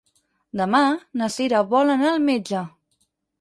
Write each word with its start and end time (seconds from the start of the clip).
Demà 0.61 0.79
na 1.21 1.27
Cira 1.35 1.61
vol 1.75 1.93
anar 1.97 2.09
al 2.15 2.25
metge. 2.31 2.65